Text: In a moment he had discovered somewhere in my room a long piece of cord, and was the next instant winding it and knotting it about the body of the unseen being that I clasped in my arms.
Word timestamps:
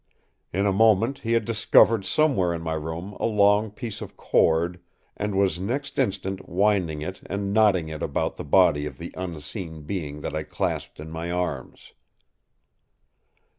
In 0.51 0.65
a 0.65 0.73
moment 0.73 1.19
he 1.19 1.33
had 1.33 1.45
discovered 1.45 2.03
somewhere 2.05 2.55
in 2.55 2.63
my 2.63 2.73
room 2.73 3.13
a 3.19 3.27
long 3.27 3.69
piece 3.69 4.01
of 4.01 4.17
cord, 4.17 4.79
and 5.15 5.35
was 5.37 5.57
the 5.57 5.61
next 5.63 5.99
instant 5.99 6.49
winding 6.49 7.03
it 7.03 7.21
and 7.27 7.53
knotting 7.53 7.87
it 7.87 8.01
about 8.01 8.35
the 8.35 8.43
body 8.43 8.87
of 8.87 8.97
the 8.97 9.13
unseen 9.15 9.83
being 9.83 10.21
that 10.21 10.33
I 10.35 10.41
clasped 10.41 10.99
in 10.99 11.11
my 11.11 11.29
arms. 11.29 11.93